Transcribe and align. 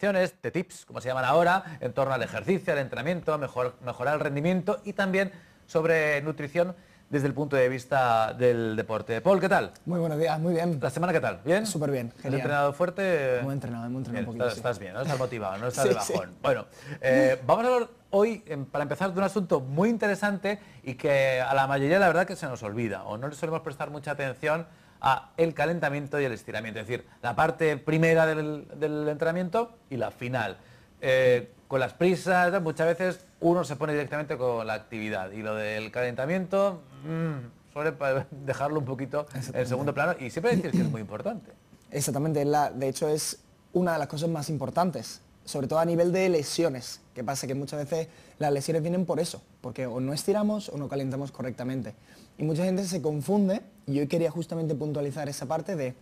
de 0.00 0.50
tips, 0.50 0.84
como 0.84 1.00
se 1.00 1.08
llaman 1.08 1.24
ahora, 1.24 1.78
en 1.80 1.92
torno 1.92 2.14
al 2.14 2.22
ejercicio, 2.22 2.72
al 2.72 2.78
entrenamiento, 2.78 3.36
mejor, 3.38 3.76
mejorar 3.84 4.14
el 4.14 4.20
rendimiento 4.20 4.80
y 4.84 4.92
también 4.92 5.32
sobre 5.66 6.20
nutrición 6.22 6.74
desde 7.08 7.28
el 7.28 7.34
punto 7.34 7.56
de 7.56 7.68
vista 7.68 8.34
del 8.34 8.74
deporte. 8.74 9.20
Paul, 9.20 9.40
¿qué 9.40 9.48
tal? 9.48 9.72
Muy 9.84 10.00
buenos 10.00 10.18
días, 10.18 10.38
muy 10.40 10.54
bien. 10.54 10.78
¿La 10.80 10.90
semana 10.90 11.12
qué 11.12 11.20
tal? 11.20 11.40
¿Bien? 11.44 11.64
Súper 11.64 11.90
bien, 11.90 12.12
¿Has 12.18 12.24
entrenado 12.24 12.72
fuerte? 12.72 13.40
Muy 13.42 13.54
entrenado, 13.54 13.88
muy 13.88 13.98
entrenado 13.98 14.30
un 14.30 14.38
poquito, 14.38 14.48
estás, 14.48 14.78
bien, 14.78 14.94
¿no? 14.94 15.02
Estás 15.02 15.18
motivado, 15.18 15.56
no 15.58 15.68
estás 15.68 15.88
de 15.88 15.94
bajón. 15.94 16.34
Bueno, 16.42 16.66
eh, 17.00 17.40
vamos 17.46 17.64
a 17.64 17.68
hablar 17.68 17.88
hoy, 18.10 18.42
para 18.70 18.82
empezar, 18.82 19.12
de 19.12 19.18
un 19.18 19.24
asunto 19.24 19.60
muy 19.60 19.88
interesante 19.88 20.58
y 20.82 20.94
que 20.94 21.40
a 21.40 21.54
la 21.54 21.66
mayoría 21.66 21.98
la 21.98 22.08
verdad 22.08 22.26
que 22.26 22.36
se 22.36 22.46
nos 22.46 22.62
olvida 22.62 23.04
o 23.04 23.16
no 23.16 23.28
le 23.28 23.34
solemos 23.34 23.60
prestar 23.60 23.90
mucha 23.90 24.10
atención 24.10 24.66
a 25.00 25.30
el 25.36 25.54
calentamiento 25.54 26.20
y 26.20 26.24
el 26.24 26.32
estiramiento, 26.32 26.80
es 26.80 26.86
decir, 26.86 27.06
la 27.22 27.36
parte 27.36 27.76
primera 27.76 28.26
del, 28.26 29.08
entrenamiento 29.08 29.76
y 29.90 29.96
la 29.96 30.10
final. 30.10 30.56
Eh, 31.00 31.50
con 31.68 31.80
las 31.80 31.94
prisas, 31.94 32.60
muchas 32.62 32.86
veces 32.86 33.26
uno 33.40 33.64
se 33.64 33.76
pone 33.76 33.92
directamente 33.92 34.36
con 34.36 34.66
la 34.66 34.74
actividad 34.74 35.32
y 35.32 35.42
lo 35.42 35.54
del 35.54 35.90
calentamiento 35.90 36.82
mm, 37.04 37.72
suele 37.72 37.92
dejarlo 38.30 38.78
un 38.78 38.84
poquito 38.84 39.26
en 39.52 39.66
segundo 39.66 39.92
plano 39.92 40.14
y 40.18 40.30
siempre 40.30 40.56
decir 40.56 40.70
que 40.70 40.82
es 40.82 40.90
muy 40.90 41.00
importante. 41.00 41.50
Exactamente, 41.90 42.44
la, 42.44 42.70
de 42.70 42.88
hecho 42.88 43.08
es 43.08 43.40
una 43.72 43.92
de 43.92 43.98
las 43.98 44.08
cosas 44.08 44.28
más 44.28 44.48
importantes, 44.48 45.20
sobre 45.44 45.66
todo 45.66 45.78
a 45.78 45.84
nivel 45.84 46.12
de 46.12 46.28
lesiones, 46.28 47.00
que 47.14 47.22
pasa 47.22 47.46
que 47.46 47.54
muchas 47.54 47.88
veces 47.88 48.08
las 48.38 48.52
lesiones 48.52 48.82
vienen 48.82 49.06
por 49.06 49.20
eso, 49.20 49.42
porque 49.60 49.86
o 49.86 50.00
no 50.00 50.12
estiramos 50.12 50.68
o 50.68 50.76
no 50.76 50.88
calentamos 50.88 51.32
correctamente. 51.32 51.94
Y 52.38 52.44
mucha 52.44 52.64
gente 52.64 52.84
se 52.84 53.00
confunde, 53.00 53.62
y 53.86 53.98
hoy 53.98 54.06
quería 54.06 54.30
justamente 54.30 54.74
puntualizar 54.74 55.28
esa 55.28 55.46
parte 55.46 55.76
de 55.76 55.94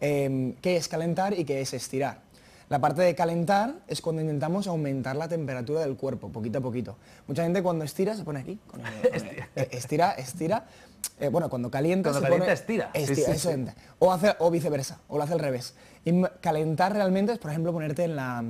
em, 0.00 0.54
qué 0.54 0.76
es 0.76 0.88
calentar 0.88 1.38
y 1.38 1.44
qué 1.44 1.60
es 1.60 1.72
estirar. 1.74 2.26
La 2.68 2.80
parte 2.80 3.02
de 3.02 3.14
calentar 3.14 3.76
es 3.86 4.00
cuando 4.00 4.22
intentamos 4.22 4.66
aumentar 4.66 5.14
la 5.14 5.28
temperatura 5.28 5.80
del 5.80 5.96
cuerpo, 5.96 6.30
poquito 6.30 6.58
a 6.58 6.60
poquito. 6.60 6.96
Mucha 7.28 7.44
gente 7.44 7.62
cuando 7.62 7.84
estira 7.84 8.16
se 8.16 8.24
pone 8.24 8.40
aquí. 8.40 8.58
Eh, 9.54 9.68
estira, 9.70 10.12
estira. 10.12 10.66
Eh, 11.20 11.28
bueno, 11.28 11.48
cuando 11.48 11.70
calienta 11.70 12.10
cuando 12.10 12.26
se 12.26 12.30
calienta, 12.30 12.52
estira. 12.52 12.90
estira 12.92 13.74
O, 14.00 14.12
hace, 14.12 14.34
o 14.40 14.50
viceversa, 14.50 14.98
o 15.06 15.16
lo 15.16 15.22
hace 15.22 15.34
al 15.34 15.38
revés. 15.38 15.74
Y 16.04 16.20
calentar 16.40 16.92
realmente 16.92 17.32
es, 17.32 17.38
por 17.38 17.52
ejemplo, 17.52 17.72
ponerte 17.72 18.02
en 18.02 18.16
la, 18.16 18.44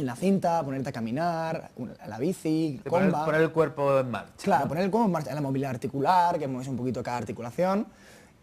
en 0.00 0.06
la 0.06 0.16
cinta, 0.16 0.62
ponerte 0.64 0.88
a 0.88 0.92
caminar, 0.92 1.70
la 2.06 2.18
bici, 2.18 2.80
comba. 2.88 3.24
Poner, 3.24 3.42
el 3.42 3.52
cuerpo 3.52 4.00
en 4.00 4.10
marcha. 4.10 4.32
Claro, 4.42 4.68
poner 4.68 4.84
el 4.84 4.90
cuerpo 4.90 5.06
en 5.06 5.12
marcha, 5.12 5.34
la 5.34 5.40
movilidad 5.40 5.70
articular, 5.70 6.38
que 6.38 6.48
mueves 6.48 6.68
un 6.68 6.76
poquito 6.76 7.02
cada 7.02 7.18
articulación. 7.18 7.86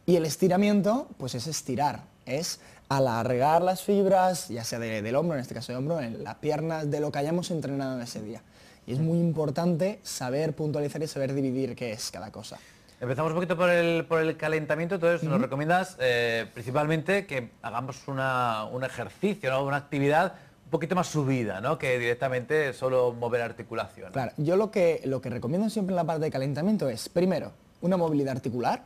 Y 0.05 0.15
el 0.15 0.25
estiramiento, 0.25 1.07
pues 1.17 1.35
es 1.35 1.47
estirar, 1.47 2.01
es 2.25 2.61
alargar 2.89 3.61
las 3.61 3.83
fibras, 3.83 4.47
ya 4.47 4.63
sea 4.63 4.79
del 4.79 5.15
hombro, 5.15 5.35
en 5.35 5.41
este 5.41 5.53
caso 5.53 5.73
de 5.73 5.77
hombro, 5.77 5.99
en 5.99 6.23
las 6.23 6.35
piernas, 6.35 6.89
de 6.89 6.99
lo 6.99 7.11
que 7.11 7.19
hayamos 7.19 7.51
entrenado 7.51 7.95
en 7.97 8.01
ese 8.01 8.21
día. 8.21 8.41
Y 8.85 8.93
es 8.93 8.99
muy 8.99 9.19
importante 9.19 9.99
saber 10.03 10.55
puntualizar 10.55 11.03
y 11.03 11.07
saber 11.07 11.33
dividir 11.33 11.75
qué 11.75 11.91
es 11.91 12.09
cada 12.09 12.31
cosa. 12.31 12.57
Empezamos 12.99 13.31
un 13.31 13.35
poquito 13.35 13.55
por 13.55 13.69
el, 13.69 14.05
por 14.05 14.21
el 14.21 14.37
calentamiento, 14.37 14.95
entonces 14.95 15.27
nos 15.27 15.39
recomiendas 15.39 15.97
eh, 15.99 16.47
principalmente 16.53 17.27
que 17.27 17.51
hagamos 17.61 18.07
un 18.07 18.83
ejercicio, 18.83 19.51
¿no? 19.51 19.63
una 19.63 19.77
actividad 19.77 20.33
un 20.67 20.71
poquito 20.71 20.95
más 20.95 21.07
subida, 21.07 21.61
¿no? 21.61 21.77
Que 21.77 21.97
directamente 21.97 22.73
solo 22.73 23.13
mover 23.13 23.41
articulación. 23.41 24.11
Claro, 24.11 24.33
yo 24.35 24.57
lo 24.57 24.69
que, 24.69 25.01
lo 25.05 25.21
que 25.21 25.29
recomiendo 25.29 25.69
siempre 25.69 25.93
en 25.93 25.95
la 25.95 26.03
parte 26.03 26.25
de 26.25 26.29
calentamiento 26.29 26.89
es, 26.89 27.07
primero, 27.07 27.53
una 27.79 27.95
movilidad 27.95 28.35
articular, 28.35 28.83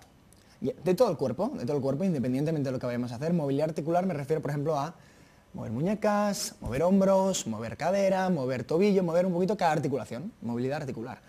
de 0.60 0.94
todo 0.94 1.10
el 1.10 1.18
cuerpo, 1.18 1.52
de 1.56 1.66
todo 1.66 1.78
el 1.78 1.82
cuerpo, 1.82 2.04
independientemente 2.04 2.70
de 2.70 2.74
lo 2.74 2.78
que 2.78 2.86
vayamos 2.86 3.12
a 3.12 3.16
hacer. 3.16 3.34
Movilidad 3.34 3.70
articular 3.70 4.06
me 4.06 4.14
refiero, 4.14 4.44
por 4.44 4.52
ejemplo, 4.52 4.78
a 4.78 4.94
mover 5.56 5.72
muñecas, 5.72 6.54
mover 6.62 6.84
hombros, 6.84 7.48
mover 7.48 7.76
cadera, 7.78 8.30
mover 8.30 8.64
tobillo, 8.64 9.02
mover 9.02 9.26
un 9.26 9.34
poquito 9.34 9.58
cada 9.58 9.72
articulación, 9.72 10.32
movilidad 10.44 10.82
articular. 10.84 11.20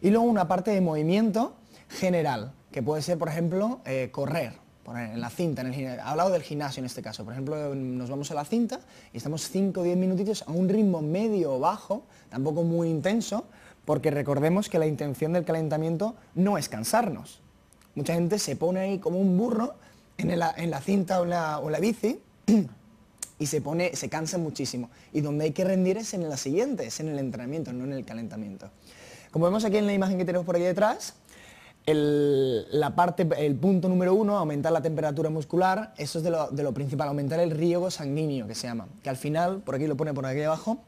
Y 0.00 0.10
luego 0.10 0.26
una 0.26 0.48
parte 0.48 0.72
de 0.72 0.80
movimiento 0.80 1.54
general, 1.88 2.52
que 2.72 2.82
puede 2.82 3.02
ser, 3.02 3.16
por 3.16 3.28
ejemplo, 3.28 3.80
eh, 3.84 4.08
correr, 4.10 4.54
en 4.96 5.20
la 5.20 5.30
cinta, 5.30 5.62
en 5.62 5.72
el 5.72 5.80
he 5.80 6.00
hablado 6.00 6.30
del 6.30 6.42
gimnasio 6.42 6.80
en 6.80 6.86
este 6.86 7.02
caso, 7.02 7.24
por 7.24 7.32
ejemplo, 7.32 7.74
nos 7.74 8.10
vamos 8.10 8.30
a 8.30 8.34
la 8.34 8.44
cinta 8.44 8.80
y 9.12 9.18
estamos 9.18 9.48
5 9.48 9.80
o 9.80 9.84
10 9.84 9.96
minutitos 9.96 10.42
a 10.46 10.50
un 10.50 10.68
ritmo 10.68 11.02
medio 11.02 11.54
o 11.54 11.60
bajo, 11.60 12.04
tampoco 12.28 12.62
muy 12.62 12.88
intenso, 12.88 13.44
porque 13.84 14.10
recordemos 14.10 14.68
que 14.68 14.78
la 14.78 14.86
intención 14.86 15.32
del 15.32 15.44
calentamiento 15.44 16.14
no 16.34 16.58
es 16.58 16.68
cansarnos, 16.68 17.40
Mucha 17.94 18.14
gente 18.14 18.38
se 18.38 18.56
pone 18.56 18.80
ahí 18.80 18.98
como 18.98 19.18
un 19.18 19.36
burro 19.36 19.74
en 20.16 20.38
la, 20.38 20.80
cinta 20.80 21.20
o 21.20 21.24
la, 21.24 21.58
o 21.58 21.70
la 21.70 21.80
bici 21.80 22.20
y 23.38 23.46
se 23.46 23.60
pone, 23.60 23.96
se 23.96 24.08
cansa 24.08 24.38
muchísimo. 24.38 24.90
Y 25.12 25.20
donde 25.22 25.44
hay 25.44 25.50
que 25.50 25.64
rendir 25.64 25.96
es 25.96 26.14
en 26.14 26.28
la 26.28 26.36
siguiente, 26.36 26.86
es 26.86 27.00
en 27.00 27.08
el 27.08 27.18
entrenamiento, 27.18 27.72
no 27.72 27.84
en 27.84 27.92
el 27.92 28.04
calentamiento. 28.04 28.70
Como 29.32 29.46
vemos 29.46 29.64
aquí 29.64 29.76
en 29.76 29.86
la 29.86 29.92
imagen 29.92 30.18
que 30.18 30.24
tenemos 30.24 30.46
por 30.46 30.56
aquí 30.56 30.64
detrás, 30.64 31.14
el, 31.86 32.66
la 32.78 32.94
parte, 32.94 33.28
el 33.38 33.56
punto 33.56 33.88
número 33.88 34.14
uno, 34.14 34.36
aumentar 34.36 34.72
la 34.72 34.82
temperatura 34.82 35.30
muscular, 35.30 35.94
eso 35.96 36.18
es 36.18 36.24
de 36.24 36.62
lo, 36.62 36.74
principal, 36.74 37.08
aumentar 37.08 37.40
el 37.40 37.50
riego 37.50 37.90
sanguíneo 37.90 38.46
que 38.46 38.54
se 38.54 38.66
llama, 38.66 38.86
que 39.02 39.10
al 39.10 39.16
final, 39.16 39.60
por 39.60 39.74
aquí 39.74 39.86
lo 39.86 39.96
pone 39.96 40.14
por 40.14 40.26
aquí 40.26 40.42
abajo, 40.42 40.82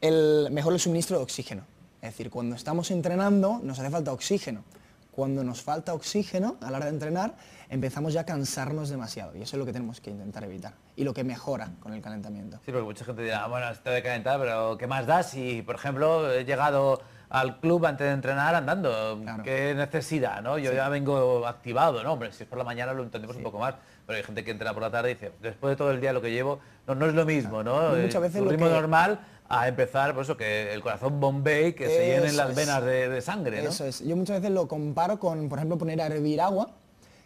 el, 0.00 0.48
mejor 0.50 0.72
el 0.72 0.80
suministro 0.80 1.18
de 1.18 1.22
oxígeno. 1.22 1.62
Es 2.00 2.10
decir, 2.12 2.30
cuando 2.30 2.54
estamos 2.54 2.90
entrenando 2.90 3.60
nos 3.62 3.78
hace 3.78 3.90
falta 3.90 4.12
oxígeno 4.12 4.62
cuando 5.18 5.42
nos 5.42 5.62
falta 5.62 5.94
oxígeno 5.94 6.58
a 6.60 6.70
la 6.70 6.76
hora 6.76 6.86
de 6.86 6.92
entrenar, 6.92 7.34
empezamos 7.70 8.12
ya 8.12 8.20
a 8.20 8.24
cansarnos 8.24 8.88
demasiado 8.88 9.36
y 9.36 9.42
eso 9.42 9.56
es 9.56 9.58
lo 9.58 9.66
que 9.66 9.72
tenemos 9.72 10.00
que 10.00 10.10
intentar 10.10 10.44
evitar 10.44 10.74
y 10.94 11.02
lo 11.02 11.12
que 11.12 11.24
mejora 11.24 11.72
con 11.80 11.92
el 11.92 12.00
calentamiento. 12.00 12.60
Sí, 12.64 12.70
porque 12.70 12.84
mucha 12.84 13.04
gente 13.04 13.22
dirá, 13.22 13.42
ah, 13.42 13.48
bueno, 13.48 13.68
esto 13.68 13.90
de 13.90 14.00
calentar, 14.00 14.38
pero 14.38 14.78
¿qué 14.78 14.86
más 14.86 15.08
da 15.08 15.24
si, 15.24 15.62
por 15.62 15.74
ejemplo, 15.74 16.32
he 16.32 16.44
llegado 16.44 17.02
al 17.30 17.60
club 17.60 17.86
antes 17.86 18.06
de 18.06 18.12
entrenar 18.12 18.54
andando? 18.54 19.20
¿Qué 19.44 19.74
necesidad? 19.74 20.42
¿no? 20.42 20.58
Yo 20.58 20.72
ya 20.72 20.88
vengo 20.88 21.46
activado, 21.46 22.02
¿no? 22.02 22.12
Hombre, 22.12 22.32
si 22.32 22.44
es 22.44 22.48
por 22.48 22.58
la 22.58 22.64
mañana 22.64 22.92
lo 22.92 23.02
entendemos 23.02 23.36
un 23.36 23.42
poco 23.42 23.58
más, 23.58 23.74
pero 24.06 24.16
hay 24.16 24.24
gente 24.24 24.44
que 24.44 24.50
entrena 24.50 24.72
por 24.72 24.82
la 24.82 24.90
tarde 24.90 25.10
y 25.10 25.14
dice, 25.14 25.32
después 25.42 25.72
de 25.72 25.76
todo 25.76 25.90
el 25.90 26.00
día 26.00 26.12
lo 26.12 26.22
que 26.22 26.30
llevo, 26.30 26.60
no, 26.86 26.94
no 26.94 27.06
es 27.06 27.14
lo 27.14 27.24
mismo, 27.26 27.62
¿no? 27.62 27.90
muchas 27.90 28.22
veces 28.22 28.42
lo 28.42 28.50
ritmo 28.50 28.68
normal 28.68 29.20
a 29.48 29.66
empezar, 29.66 30.14
por 30.14 30.24
eso, 30.24 30.36
que 30.36 30.72
el 30.72 30.82
corazón 30.82 31.20
bombee, 31.20 31.74
que 31.74 31.86
se 31.86 32.06
llenen 32.06 32.36
las 32.36 32.54
venas 32.54 32.84
de, 32.84 33.20
sangre, 33.22 33.64
Eso 33.64 33.86
es. 33.86 34.00
Yo 34.00 34.14
muchas 34.14 34.40
veces 34.40 34.54
lo 34.54 34.68
comparo 34.68 35.18
con, 35.18 35.48
por 35.48 35.58
ejemplo, 35.58 35.78
poner 35.78 36.00
a 36.02 36.06
hervir 36.06 36.40
agua, 36.40 36.70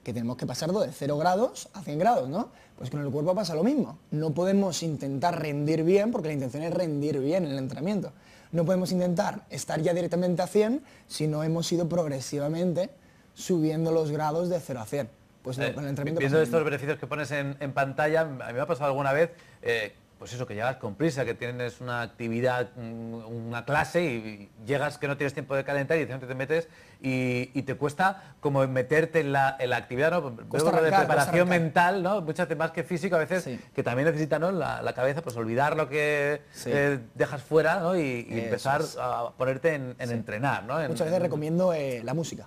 que 0.05 0.13
tenemos 0.13 0.37
que 0.37 0.47
pasarlo 0.47 0.81
de 0.81 0.93
0 0.93 1.19
grados 1.19 1.69
a 1.75 1.83
100 1.83 1.99
grados, 1.99 2.29
¿no? 2.29 2.51
Pues 2.77 2.91
con 2.91 3.01
el 3.01 3.11
cuerpo 3.11 3.34
pasa 3.34 3.55
lo 3.55 3.63
mismo. 3.63 3.99
No 4.11 4.31
podemos 4.31 4.83
intentar 4.83 5.41
rendir 5.41 5.83
bien, 5.84 6.11
porque 6.11 6.29
la 6.29 6.34
intención 6.34 6.63
es 6.63 6.73
rendir 6.73 7.19
bien 7.19 7.45
en 7.45 7.53
el 7.53 7.59
entrenamiento. 7.59 8.13
No 8.53 8.65
podemos 8.65 8.93
intentar 8.93 9.43
estar 9.51 9.81
ya 9.81 9.95
directamente 9.95 10.43
a 10.43 10.47
100 10.47 10.83
si 11.09 11.27
no 11.27 11.43
hemos 11.43 11.71
ido 11.73 11.89
progresivamente 11.89 12.91
subiendo 13.35 13.93
los 13.93 14.11
grados 14.11 14.49
de 14.51 14.61
0 14.61 14.81
a 14.81 14.87
100. 14.87 15.09
Pues 15.43 15.59
eh, 15.59 15.63
el 15.63 15.69
entrenamiento 15.69 16.21
Viendo 16.21 16.41
estos 16.41 16.65
beneficios 16.65 16.99
que 16.99 17.07
pones 17.07 17.31
en, 17.31 17.57
pantalla, 17.73 18.21
a 18.21 18.25
mí 18.25 18.53
me 18.53 18.61
ha 18.61 18.67
pasado 18.67 18.91
alguna 18.91 19.13
vez 19.13 19.31
eh, 19.63 19.95
pues 20.22 20.34
eso, 20.34 20.47
que 20.47 20.55
llegas 20.55 20.77
con 20.77 20.94
prisa, 20.94 21.25
que 21.25 21.34
tienes 21.34 21.81
una 21.81 22.00
actividad, 22.00 22.69
una 22.77 23.65
clase 23.65 24.05
y 24.05 24.50
llegas 24.65 24.97
que 24.97 25.09
no 25.09 25.16
tienes 25.16 25.34
tiempo 25.34 25.56
de 25.56 25.65
calentar 25.65 25.99
y 25.99 26.06
te 26.06 26.34
metes 26.37 26.69
y, 27.00 27.60
te 27.62 27.75
cuesta 27.75 28.37
como 28.38 28.65
meterte 28.69 29.19
en 29.19 29.33
la, 29.33 29.59
actividad, 29.75 30.12
¿no? 30.12 30.31
de 30.31 30.93
preparación 30.93 31.49
mental, 31.49 32.05
¿no? 32.05 32.22
Muchas 32.22 32.49
más 32.56 32.71
que 32.71 32.84
físico, 32.84 33.16
a 33.16 33.19
veces 33.19 33.59
que 33.75 33.83
también 33.83 34.06
necesita 34.06 34.38
¿no? 34.38 34.53
la, 34.53 34.93
cabeza, 34.94 35.22
pues 35.22 35.37
olvidar 35.37 35.77
lo 35.77 35.88
que 35.88 36.43
eh, 36.66 37.00
dejas 37.16 37.43
fuera 37.43 37.81
¿no? 37.81 37.97
y, 37.99 38.25
empezar 38.31 38.81
a 39.00 39.33
ponerte 39.37 39.75
en, 39.75 39.97
entrenar. 39.99 40.62
¿no? 40.62 40.78
Muchas 40.89 41.09
veces 41.09 41.21
recomiendo 41.21 41.72
eh, 41.72 42.00
la 42.04 42.15
música. 42.15 42.47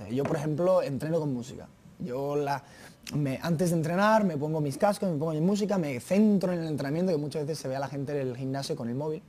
Eh, 0.00 0.14
yo, 0.14 0.22
por 0.22 0.36
ejemplo, 0.36 0.82
entreno 0.82 1.18
con 1.18 1.32
música. 1.32 1.66
Yo 1.98 2.36
la 2.36 2.62
antes 3.42 3.70
de 3.70 3.76
entrenar 3.76 4.24
me 4.24 4.36
pongo 4.36 4.60
mis 4.60 4.78
cascos, 4.78 5.10
me 5.10 5.18
pongo 5.18 5.32
mi 5.32 5.40
música, 5.40 5.78
me 5.78 6.00
centro 6.00 6.52
en 6.52 6.60
el 6.60 6.66
entrenamiento, 6.66 7.12
que 7.12 7.18
muchas 7.18 7.42
veces 7.42 7.58
se 7.58 7.68
ve 7.68 7.76
a 7.76 7.80
la 7.80 7.88
gente 7.88 8.20
en 8.20 8.28
el 8.28 8.36
gimnasio 8.36 8.74
con 8.76 8.88
el 8.88 8.94
móvil, 8.94 9.22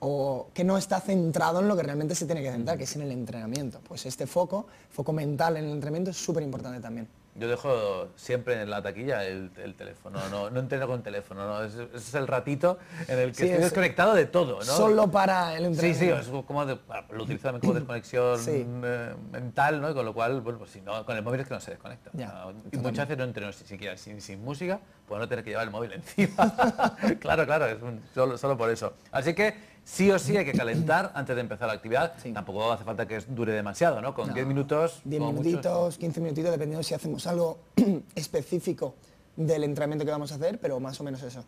o 0.00 0.48
que 0.54 0.64
no 0.64 0.78
está 0.78 1.00
centrado 1.00 1.60
en 1.60 1.68
lo 1.68 1.76
que 1.76 1.82
realmente 1.82 2.14
se 2.14 2.26
tiene 2.26 2.42
que 2.42 2.50
centrar, 2.50 2.78
que 2.78 2.84
es 2.84 2.96
en 2.96 3.02
el 3.02 3.12
entrenamiento. 3.12 3.80
Pues 3.86 4.06
este 4.06 4.26
foco, 4.26 4.66
foco 4.90 5.12
mental 5.12 5.56
en 5.56 5.64
el 5.64 5.72
entrenamiento 5.72 6.10
es 6.10 6.16
súper 6.16 6.42
importante 6.42 6.80
también. 6.80 7.08
Yo 7.38 7.48
dejo 7.48 8.08
siempre 8.16 8.60
en 8.60 8.68
la 8.68 8.82
taquilla 8.82 9.24
el, 9.24 9.50
teléfono, 9.76 10.18
no, 10.28 10.50
no 10.50 10.60
entreno 10.60 10.86
con 10.86 11.02
teléfono, 11.02 11.46
¿no? 11.46 11.64
Es 11.64 12.14
el 12.14 12.26
ratito 12.26 12.78
en 13.06 13.18
el 13.18 13.32
que 13.32 13.44
estoy 13.44 13.62
desconectado 13.62 14.14
de 14.14 14.26
todo, 14.26 14.58
¿no? 14.58 14.64
Solo 14.64 15.10
para 15.10 15.56
el 15.56 15.66
entrenamiento. 15.66 16.22
Sí, 16.22 16.28
sí, 16.28 16.38
es 16.38 16.44
como 16.44 16.64
lo 16.64 17.22
utilizo 17.22 17.44
también 17.44 17.60
como 17.60 17.74
desconexión 17.78 18.40
eh, 18.48 19.14
mental, 19.30 19.80
¿no? 19.80 19.94
con 19.94 20.04
lo 20.04 20.12
cual, 20.12 20.40
bueno, 20.40 20.58
pues 20.58 20.70
si 20.70 20.80
no, 20.80 21.04
con 21.04 21.16
el 21.16 21.22
móvil 21.22 21.40
es 21.40 21.48
que 21.48 21.54
no 21.54 21.60
se 21.60 21.72
desconecta. 21.72 22.10
y 22.72 22.76
muchas 22.76 23.06
veces 23.06 23.18
no 23.18 23.24
entreno 23.24 23.52
siquiera 23.52 23.96
sin, 23.96 24.20
sin 24.20 24.42
música, 24.42 24.80
pues 25.06 25.20
no 25.20 25.28
tener 25.28 25.44
que 25.44 25.50
llevar 25.50 25.66
el 25.66 25.70
móvil 25.70 25.92
encima. 25.94 26.54
claro, 27.20 27.46
claro, 27.46 27.66
es 27.66 27.78
solo, 28.14 28.36
solo 28.36 28.56
por 28.56 28.70
eso. 28.70 28.94
Así 29.12 29.34
que 29.34 29.77
Sí 29.90 30.10
o 30.10 30.18
sí 30.18 30.36
hay 30.36 30.44
que 30.44 30.52
calentar 30.52 31.12
antes 31.14 31.34
de 31.34 31.40
empezar 31.40 31.66
la 31.66 31.72
actividad. 31.72 32.12
Tampoco 32.34 32.70
hace 32.70 32.84
falta 32.84 33.08
que 33.08 33.18
dure 33.20 33.54
demasiado, 33.54 34.02
¿no? 34.02 34.14
Con 34.14 34.34
10 34.34 34.46
minutos... 34.46 35.00
10 35.04 35.22
minutitos, 35.22 35.96
15 35.96 36.20
minutitos, 36.20 36.50
dependiendo 36.50 36.82
si 36.82 36.92
hacemos 36.92 37.26
algo 37.26 37.58
específico 38.14 38.94
del 39.34 39.64
entrenamiento 39.64 40.04
que 40.04 40.10
vamos 40.10 40.30
a 40.30 40.34
hacer, 40.34 40.60
pero 40.60 40.78
más 40.78 41.00
o 41.00 41.04
menos 41.04 41.22
eso. 41.22 41.42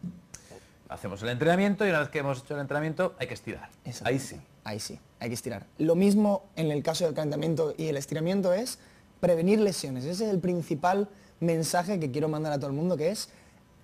hacemos 0.88 1.22
el 1.22 1.28
entrenamiento 1.28 1.86
y 1.86 1.90
una 1.90 2.00
vez 2.00 2.08
que 2.08 2.20
hemos 2.20 2.38
hecho 2.40 2.54
el 2.54 2.60
entrenamiento 2.60 3.14
hay 3.18 3.26
que 3.26 3.34
estirar. 3.34 3.68
Ahí 4.04 4.18
sí. 4.18 4.36
Ahí 4.64 4.80
sí, 4.80 4.98
hay 5.20 5.28
que 5.28 5.34
estirar. 5.34 5.66
Lo 5.76 5.94
mismo 5.94 6.44
en 6.56 6.70
el 6.70 6.82
caso 6.82 7.04
del 7.04 7.14
calentamiento 7.14 7.74
y 7.76 7.88
el 7.88 7.98
estiramiento 7.98 8.54
es 8.54 8.78
prevenir 9.20 9.60
lesiones. 9.60 10.04
Ese 10.04 10.24
es 10.24 10.30
el 10.30 10.40
principal 10.40 11.08
mensaje 11.40 12.00
que 12.00 12.10
quiero 12.10 12.28
mandar 12.28 12.54
a 12.54 12.56
todo 12.56 12.68
el 12.68 12.76
mundo, 12.76 12.96
que 12.96 13.10
es 13.10 13.28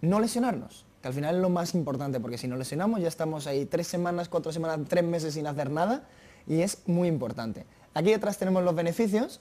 no 0.01 0.19
lesionarnos, 0.19 0.87
que 1.01 1.09
al 1.09 1.15
final 1.15 1.37
es 1.37 1.43
lo 1.43 1.51
más 1.51 1.75
importante, 1.75 2.21
porque 2.21 2.39
si 2.39 2.49
nos 2.49 2.59
lesionamos 2.59 3.01
ya 3.01 3.09
estamos 3.09 3.47
ahí 3.47 3.67
tres 3.67 3.87
semanas, 3.87 4.29
cuatro 4.29 4.53
semanas, 4.53 4.81
tres 4.89 5.05
meses 5.05 5.35
sin 5.35 5.47
hacer 5.47 5.71
nada 5.71 6.05
y 6.47 6.61
es 6.61 6.83
muy 6.87 7.09
importante. 7.09 7.67
Aquí 7.95 8.11
detrás 8.11 8.39
tenemos 8.39 8.63
los 8.63 8.75
beneficios 8.75 9.41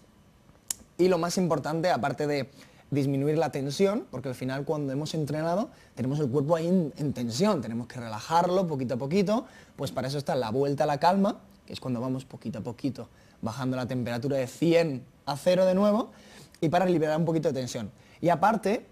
y 0.98 1.08
lo 1.08 1.18
más 1.18 1.38
importante, 1.38 1.92
aparte 1.92 2.28
de 2.28 2.50
disminuir 2.92 3.38
la 3.38 3.52
tensión, 3.52 4.06
porque 4.12 4.30
al 4.30 4.36
final 4.36 4.64
cuando 4.64 4.94
hemos 4.94 5.14
entrenado 5.14 5.70
tenemos 5.96 6.20
el 6.20 6.30
cuerpo 6.30 6.56
ahí 6.56 6.68
en, 6.68 7.14
tensión, 7.14 7.62
tenemos 7.62 7.88
que 7.88 8.00
relajarlo 8.00 8.68
poquito 8.68 8.94
a 8.94 8.98
poquito, 8.98 9.46
pues 9.76 9.92
para 9.92 10.08
eso 10.08 10.18
está 10.18 10.36
la 10.36 10.52
vuelta 10.52 10.84
a 10.86 10.88
la 10.88 11.00
calma, 11.00 11.40
que 11.66 11.74
es 11.74 11.80
cuando 11.80 12.00
vamos 12.00 12.26
poquito 12.26 12.60
a 12.60 12.62
poquito 12.62 13.10
bajando 13.42 13.76
la 13.76 13.86
temperatura 13.88 14.38
de 14.38 14.48
100 14.48 15.04
a 15.26 15.38
0 15.38 15.66
de 15.66 15.76
nuevo, 15.76 16.12
y 16.62 16.70
para 16.70 16.86
liberar 16.86 17.18
un 17.20 17.26
poquito 17.26 17.50
de 17.50 17.60
tensión. 17.60 17.92
Y 18.22 18.30
aparte, 18.30 18.86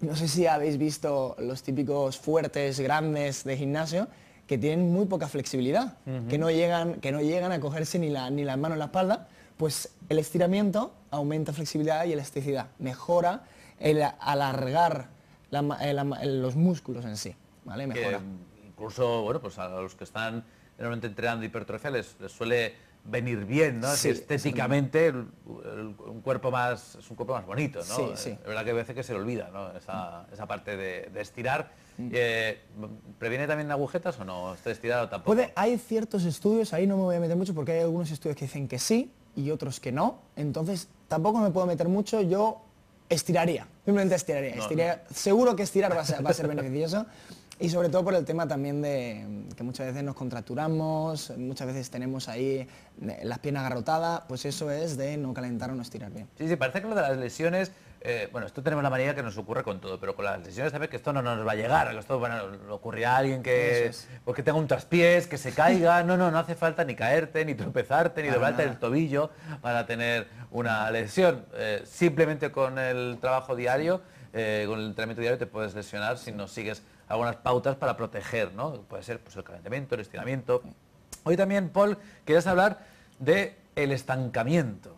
no 0.00 0.14
sé 0.16 0.28
si 0.28 0.46
habéis 0.46 0.78
visto 0.78 1.36
los 1.38 1.62
típicos 1.62 2.18
fuertes 2.18 2.80
grandes 2.80 3.44
de 3.44 3.56
gimnasio, 3.56 4.08
que 4.46 4.58
tienen 4.58 4.92
muy 4.92 5.06
poca 5.06 5.28
flexibilidad, 5.28 5.98
que, 6.28 6.38
no 6.38 6.50
llegan, 6.50 7.00
que 7.00 7.10
no 7.10 7.20
llegan 7.20 7.50
a 7.50 7.58
cogerse 7.58 7.98
ni 7.98 8.10
la, 8.10 8.30
ni 8.30 8.44
la 8.44 8.56
mano 8.56 8.74
en 8.74 8.78
la 8.78 8.86
espalda, 8.86 9.28
pues 9.56 9.90
el 10.08 10.18
estiramiento 10.18 10.94
aumenta 11.10 11.52
flexibilidad 11.52 12.04
y 12.04 12.12
elasticidad, 12.12 12.68
mejora 12.78 13.42
el 13.80 14.02
alargar 14.20 15.08
los 15.50 16.56
músculos 16.56 17.04
en 17.04 17.16
sí, 17.16 17.34
¿vale? 17.64 17.86
Mejora. 17.86 18.20
incluso, 18.66 19.22
bueno, 19.22 19.40
pues 19.40 19.58
a 19.58 19.68
los 19.68 19.94
que 19.94 20.04
están 20.04 20.44
normalmente 20.78 21.06
entrenando 21.06 21.44
hipertrofia 21.44 21.90
les, 21.90 22.16
suele 22.28 22.74
venir 23.08 23.44
bien, 23.44 23.80
¿no? 23.80 23.92
estéticamente 23.92 25.10
un 25.10 26.20
cuerpo 26.22 26.50
más 26.50 26.96
es 26.96 27.10
un 27.10 27.16
cuerpo 27.16 27.34
más 27.34 27.46
bonito, 27.46 27.80
¿no? 27.80 27.96
Sí, 27.96 28.04
sí. 28.16 28.30
Es 28.30 28.46
verdad 28.46 28.64
que 28.64 28.70
a 28.70 28.74
veces 28.74 28.94
que 28.94 29.02
se 29.02 29.12
le 29.12 29.20
olvida, 29.20 29.50
¿no? 29.52 29.76
Esa, 29.76 30.46
parte 30.46 30.76
de, 30.76 31.20
estirar. 31.20 31.72
Mm. 31.98 32.10
Eh, 32.12 32.60
¿Previene 33.18 33.46
también 33.46 33.70
agujetas 33.70 34.18
o 34.20 34.24
no? 34.24 34.54
¿Está 34.54 34.70
estirado 34.70 35.08
tampoco? 35.08 35.34
Puede, 35.34 35.52
hay 35.56 35.78
ciertos 35.78 36.24
estudios, 36.24 36.72
ahí 36.72 36.86
no 36.86 36.96
me 36.96 37.04
voy 37.04 37.16
a 37.16 37.20
meter 37.20 37.36
mucho 37.36 37.54
porque 37.54 37.72
hay 37.72 37.80
algunos 37.80 38.10
estudios 38.10 38.36
que 38.36 38.44
dicen 38.46 38.68
que 38.68 38.78
sí, 38.78 39.10
y 39.36 39.50
otros 39.50 39.78
que 39.78 39.92
no. 39.92 40.18
Entonces 40.34 40.88
tampoco 41.08 41.38
me 41.38 41.50
puedo 41.50 41.66
meter 41.66 41.88
mucho, 41.88 42.20
yo 42.22 42.62
estiraría, 43.08 43.68
simplemente 43.84 44.16
estiraría. 44.16 45.04
Seguro 45.14 45.54
que 45.54 45.62
estirar 45.62 45.96
va 45.96 46.00
a 46.00 46.04
ser, 46.04 46.24
va 46.24 46.30
a 46.30 46.34
ser 46.34 46.48
beneficioso. 46.54 47.06
Y 47.58 47.70
sobre 47.70 47.88
todo 47.88 48.04
por 48.04 48.14
el 48.14 48.24
tema 48.24 48.46
también 48.46 48.82
de 48.82 49.46
que 49.56 49.62
muchas 49.62 49.86
veces 49.86 50.02
nos 50.02 50.14
contracturamos, 50.14 51.32
muchas 51.38 51.66
veces 51.66 51.90
tenemos 51.90 52.28
ahí 52.28 52.68
las 53.22 53.38
piernas 53.38 53.64
agarrotadas, 53.64 54.22
pues 54.28 54.44
eso 54.44 54.70
es 54.70 54.96
de 54.96 55.16
no 55.16 55.32
calentar 55.32 55.70
o 55.70 55.74
no 55.74 55.82
estirar 55.82 56.12
bien. 56.12 56.28
Sí, 56.36 56.48
sí, 56.48 56.56
parece 56.56 56.82
que 56.82 56.88
lo 56.88 56.94
de 56.94 57.00
las 57.02 57.16
lesiones 57.16 57.72
eh, 58.08 58.28
bueno, 58.30 58.46
esto 58.46 58.62
tenemos 58.62 58.84
la 58.84 58.90
manía 58.90 59.16
que 59.16 59.22
nos 59.24 59.36
ocurre 59.36 59.64
con 59.64 59.80
todo, 59.80 59.98
pero 59.98 60.14
con 60.14 60.24
las 60.24 60.38
lesiones 60.38 60.70
sabes 60.70 60.88
que 60.88 60.94
esto 60.94 61.12
no 61.12 61.22
nos 61.22 61.44
va 61.44 61.52
a 61.52 61.54
llegar, 61.56 61.90
que 61.90 61.98
esto 61.98 62.20
bueno, 62.20 62.36
ocurre 62.70 63.04
a 63.04 63.16
alguien 63.16 63.42
que, 63.42 63.90
pues 64.24 64.44
tenga 64.44 64.54
un 64.54 64.68
traspiés, 64.68 65.26
que 65.26 65.36
se 65.36 65.52
caiga, 65.52 66.04
no, 66.04 66.16
no, 66.16 66.30
no 66.30 66.38
hace 66.38 66.54
falta 66.54 66.84
ni 66.84 66.94
caerte, 66.94 67.44
ni 67.44 67.56
tropezarte, 67.56 68.22
ni 68.22 68.28
doblarte 68.28 68.62
el 68.62 68.78
tobillo 68.78 69.30
para 69.60 69.86
tener 69.86 70.28
una 70.52 70.88
lesión. 70.92 71.46
Eh, 71.54 71.82
simplemente 71.84 72.52
con 72.52 72.78
el 72.78 73.18
trabajo 73.20 73.56
diario, 73.56 74.02
eh, 74.32 74.66
con 74.68 74.78
el 74.78 74.86
entrenamiento 74.86 75.22
diario 75.22 75.38
te 75.38 75.46
puedes 75.46 75.74
lesionar 75.74 76.18
si 76.18 76.30
no 76.30 76.46
sigues 76.46 76.84
algunas 77.08 77.36
pautas 77.36 77.76
para 77.76 77.96
proteger, 77.96 78.52
¿no? 78.54 78.72
Puede 78.82 79.02
ser 79.02 79.20
pues, 79.20 79.36
el 79.36 79.44
calentamiento, 79.44 79.94
el 79.94 80.00
estiramiento. 80.00 80.62
Hoy 81.24 81.36
también, 81.36 81.68
Paul, 81.70 81.98
quieres 82.24 82.46
hablar 82.46 82.80
de 83.18 83.56
el 83.76 83.92
estancamiento. 83.92 84.96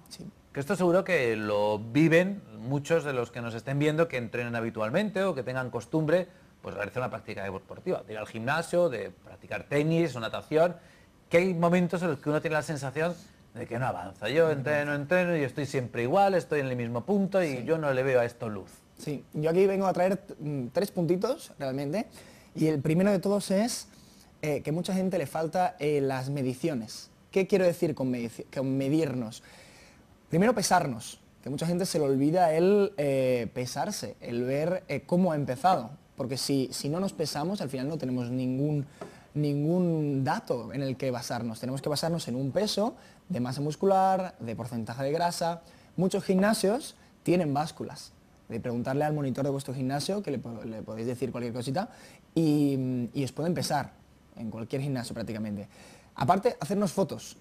Que 0.53 0.61
esto 0.61 0.77
seguro 0.77 1.05
que 1.05 1.37
lo 1.37 1.79
viven 1.79 2.43
muchos 2.59 3.05
de 3.05 3.13
los 3.13 3.31
que 3.31 3.41
nos 3.41 3.55
estén 3.55 3.79
viendo 3.79 4.09
que 4.09 4.17
entrenen 4.17 4.57
habitualmente 4.57 5.23
o 5.25 5.35
que 5.35 5.43
tengan 5.43 5.71
costumbre 5.71 6.29
pues 6.63 6.75
realizar 6.75 7.03
una 7.03 7.11
práctica 7.11 7.45
deportiva, 7.45 8.03
de 8.07 8.15
ir 8.15 8.19
al 8.19 8.27
gimnasio, 8.27 8.89
de 8.89 9.11
practicar 9.11 9.65
tenis 9.65 10.17
o 10.17 10.21
natación, 10.21 10.77
que 11.29 11.39
hay 11.39 11.55
momentos 11.55 12.03
en 12.03 12.09
los 12.09 12.19
que 12.19 12.31
uno 12.31 12.41
tiene 12.41 12.55
la 12.55 12.63
sensación 12.63 13.15
de 13.55 13.67
que 13.67 13.79
no 13.79 13.87
avanza. 13.87 14.29
Yo 14.29 14.51
entreno, 14.51 14.95
entreno 14.95 15.37
y 15.37 15.43
estoy 15.43 15.67
siempre 15.67 16.03
igual, 16.03 16.35
estoy 16.35 16.61
en 16.61 16.67
el 16.67 16.77
mismo 16.77 17.05
punto 17.05 17.43
y 17.43 17.65
yo 17.65 17.79
no 17.79 17.93
le 17.93 18.03
veo 18.03 18.21
a 18.21 18.25
esto 18.25 18.49
luz. 18.49 18.71
Sí, 18.99 19.25
yo 19.33 19.51
aquí 19.51 19.67
vengo 19.67 19.87
a 19.87 19.93
traer 19.93 20.21
mm, 20.41 20.67
tres 20.73 20.91
puntitos 20.91 21.53
realmente 21.59 22.07
y 22.55 22.67
el 22.67 22.81
primero 22.81 23.11
de 23.11 23.21
todos 23.21 23.51
es 23.51 23.87
eh, 24.43 24.63
que 24.63 24.73
mucha 24.73 24.93
gente 24.93 25.19
le 25.19 25.27
falta 25.27 25.77
eh, 25.79 26.01
las 26.01 26.31
mediciones. 26.31 27.11
¿Qué 27.31 27.47
quiero 27.47 27.65
decir 27.65 27.95
con, 27.95 28.11
medirnos? 28.11 29.43
Primero 30.29 30.55
pesarnos, 30.55 31.21
que 31.43 31.51
mucha 31.51 31.67
gente 31.67 31.87
se 31.87 31.99
le 31.99 32.05
olvida 32.05 32.53
el 32.53 32.93
eh, 32.97 33.49
pesarse, 33.55 34.17
el 34.21 34.45
ver 34.45 34.83
cómo 35.07 35.33
ha 35.33 35.37
empezado. 35.37 35.91
Porque 36.17 36.37
si, 36.37 36.69
si 36.73 36.89
no 36.89 36.99
nos 36.99 37.13
pesamos, 37.13 37.61
al 37.61 37.69
final 37.69 37.89
no 37.89 37.99
tenemos 37.99 38.31
ningún, 38.31 38.87
ningún 39.35 40.25
dato 40.25 40.73
en 40.73 40.83
el 40.83 40.97
que 40.97 41.13
basarnos. 41.13 41.61
Tenemos 41.61 41.81
que 41.81 41.89
basarnos 41.89 42.27
en 42.27 42.35
un 42.35 42.51
peso 42.51 42.97
de 43.29 43.39
masa 43.39 43.61
muscular, 43.61 44.35
de 44.41 44.57
porcentaje 44.57 45.05
de 45.05 45.13
grasa. 45.13 45.63
Muchos 45.97 46.25
gimnasios 46.25 46.97
tienen 47.23 47.55
básculas. 47.55 48.13
De 48.49 48.61
preguntarle 48.61 49.05
al 49.05 49.13
monitor 49.13 49.45
de 49.45 49.51
vuestro 49.51 49.75
gimnasio, 49.75 50.23
que 50.23 50.31
le, 50.31 50.39
podéis 50.39 51.07
decir 51.07 51.31
cualquier 51.31 51.53
cosita, 51.53 51.91
y, 52.35 53.09
y 53.13 53.25
os 53.25 53.33
pueden 53.33 53.55
pesar 53.55 53.93
en 54.37 54.51
cualquier 54.51 54.83
gimnasio 54.83 55.15
prácticamente. 55.15 55.69
Aparte, 56.15 56.57
hacernos 56.61 56.93
fotos. 56.93 57.37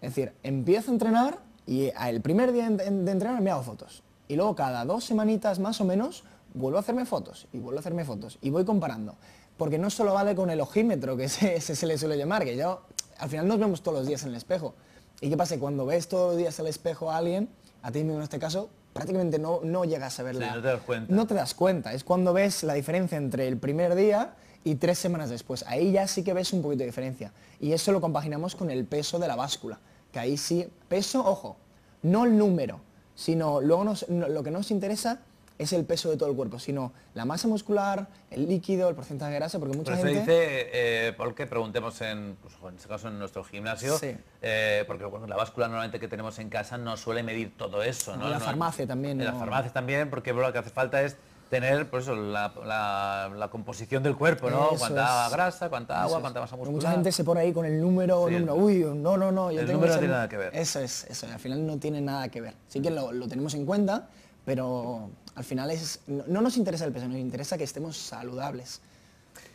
Es 0.00 0.14
decir, 0.14 0.32
empiezo 0.42 0.90
a 0.90 0.94
entrenar 0.94 1.38
y 1.66 1.92
el 2.06 2.20
primer 2.20 2.52
día 2.52 2.68
de, 2.68 2.84
entrenar 2.84 3.40
me 3.40 3.50
hago 3.50 3.62
fotos. 3.62 4.02
Y 4.28 4.36
luego 4.36 4.54
cada 4.54 4.84
dos 4.84 5.04
semanitas 5.04 5.58
más 5.58 5.80
o 5.80 5.84
menos 5.84 6.24
vuelvo 6.54 6.78
a 6.78 6.80
hacerme 6.80 7.04
fotos 7.06 7.46
y 7.52 7.58
vuelvo 7.58 7.78
a 7.78 7.80
hacerme 7.80 8.04
fotos 8.04 8.38
y 8.40 8.50
voy 8.50 8.64
comparando. 8.64 9.14
Porque 9.56 9.78
no 9.78 9.90
solo 9.90 10.14
vale 10.14 10.34
con 10.34 10.50
el 10.50 10.60
ojímetro, 10.60 11.16
que 11.16 11.24
ese, 11.24 11.60
se 11.60 11.86
le 11.86 11.98
suele 11.98 12.16
llamar, 12.16 12.44
que 12.44 12.56
yo 12.56 12.82
al 13.18 13.28
final 13.28 13.46
nos 13.46 13.58
vemos 13.58 13.82
todos 13.82 13.98
los 13.98 14.06
días 14.06 14.22
en 14.22 14.30
el 14.30 14.34
espejo. 14.34 14.74
¿Y 15.20 15.28
qué 15.28 15.36
pasa? 15.36 15.58
Cuando 15.58 15.84
ves 15.84 16.08
todos 16.08 16.32
los 16.32 16.38
días 16.38 16.58
el 16.58 16.66
espejo 16.66 17.10
a 17.10 17.18
alguien, 17.18 17.48
a 17.82 17.92
ti 17.92 17.98
mismo 17.98 18.16
en 18.16 18.22
este 18.22 18.38
caso, 18.38 18.70
prácticamente 18.92 19.38
no, 19.38 19.60
no 19.62 19.84
llegas 19.84 20.18
a 20.20 20.22
verla. 20.22 20.54
no 20.54 20.62
te 20.62 20.68
das 20.68 20.80
cuenta. 20.82 21.14
No 21.14 21.26
te 21.26 21.34
das 21.34 21.54
cuenta. 21.54 21.92
Es 21.92 22.04
cuando 22.04 22.32
ves 22.32 22.62
la 22.62 22.74
diferencia 22.74 23.18
entre 23.18 23.48
el 23.48 23.56
primer 23.56 23.94
día 23.94 24.34
y 24.64 24.74
tres 24.76 24.98
semanas 24.98 25.30
después. 25.30 25.64
Ahí 25.66 25.92
ya 25.92 26.06
sí 26.06 26.22
que 26.22 26.32
ves 26.32 26.52
un 26.52 26.62
poquito 26.62 26.80
de 26.80 26.86
diferencia. 26.86 27.32
Y 27.60 27.72
eso 27.72 27.92
lo 27.92 28.00
compaginamos 28.00 28.54
con 28.54 28.70
el 28.70 28.84
peso 28.84 29.18
de 29.18 29.28
la 29.28 29.36
báscula 29.36 29.78
que 30.12 30.18
ahí 30.18 30.36
sí, 30.36 30.68
peso, 30.88 31.24
ojo, 31.24 31.56
no 32.02 32.24
el 32.24 32.36
número, 32.36 32.80
sino 33.14 33.60
luego 33.60 33.94
lo 34.08 34.42
que 34.42 34.50
nos 34.50 34.70
interesa 34.70 35.20
es 35.60 35.72
el 35.72 35.84
peso 35.84 36.10
de 36.10 36.16
todo 36.16 36.28
el 36.28 36.36
cuerpo, 36.36 36.58
sino 36.58 36.92
la 37.14 37.24
masa 37.24 37.46
muscular, 37.48 38.08
el 38.30 38.48
líquido, 38.48 38.88
el 38.88 38.94
porcentaje 38.94 39.32
de 39.32 39.38
grasa, 39.38 39.58
porque 39.58 39.76
mucha 39.76 39.92
Por 39.92 39.98
eso 39.98 40.06
gente... 40.06 40.20
dice, 40.20 40.70
eh, 40.72 41.12
porque 41.16 41.46
preguntemos 41.46 42.00
en, 42.00 42.36
pues, 42.40 42.54
en 42.66 42.76
este 42.76 42.88
caso 42.88 43.08
en 43.08 43.18
nuestro 43.18 43.44
gimnasio, 43.44 43.98
eh, 44.42 44.84
porque 44.86 45.04
la 45.28 45.36
báscula 45.36 45.68
normalmente 45.68 46.00
que 46.00 46.08
tenemos 46.08 46.38
en 46.38 46.48
casa 46.48 46.78
no 46.78 46.96
suele 46.96 47.22
medir 47.22 47.56
todo 47.56 47.82
eso. 47.82 48.16
¿no? 48.16 48.24
En 48.24 48.30
la 48.30 48.40
farmacia 48.40 48.86
también. 48.86 49.20
En 49.20 49.26
la 49.26 49.34
farmacia 49.34 49.72
también, 49.72 50.10
porque 50.10 50.32
lo 50.32 50.52
que 50.52 50.58
hace 50.58 50.70
falta 50.70 51.02
es 51.02 51.16
tener 51.50 51.90
por 51.90 52.00
eso, 52.00 52.14
la, 52.14 53.48
composición 53.50 54.02
del 54.02 54.16
cuerpo, 54.16 54.48
¿no? 54.48 54.70
cuánta 54.78 55.28
grasa, 55.28 55.68
cuánta 55.68 56.02
agua, 56.02 56.20
cuánta 56.20 56.40
masa 56.40 56.56
muscular. 56.56 56.76
Mucha 56.76 56.92
gente 56.92 57.12
se 57.12 57.24
pone 57.24 57.40
ahí 57.40 57.52
con 57.52 57.66
el 57.66 57.80
número, 57.80 58.22
uy, 58.22 58.84
no, 58.94 59.16
no, 59.16 59.32
no. 59.32 59.50
el 59.50 59.70
número 59.70 59.92
no 59.92 59.98
tiene 59.98 60.14
nada 60.14 60.28
que 60.28 60.36
ver. 60.36 60.56
Eso 60.56 60.80
es, 60.80 61.04
eso, 61.04 61.26
al 61.26 61.40
final 61.40 61.66
no 61.66 61.76
tiene 61.78 62.00
nada 62.00 62.28
que 62.28 62.40
ver. 62.40 62.54
Sí 62.68 62.80
que 62.80 62.90
lo, 62.90 63.10
tenemos 63.28 63.52
en 63.54 63.66
cuenta, 63.66 64.08
pero 64.46 65.10
al 65.34 65.44
final 65.44 65.70
es, 65.70 66.00
no, 66.06 66.40
nos 66.40 66.56
interesa 66.56 66.84
el 66.84 66.92
peso, 66.92 67.08
nos 67.08 67.18
interesa 67.18 67.56
que 67.56 67.64
estemos 67.64 67.96
saludables. 67.96 68.80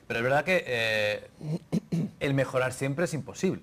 Pero 0.08 0.20
es 0.20 0.24
verdad 0.24 0.44
que 0.44 0.64
eh, 0.68 1.28
el 2.20 2.34
mejorar 2.34 2.74
siempre 2.74 3.06
es 3.06 3.14
imposible. 3.14 3.62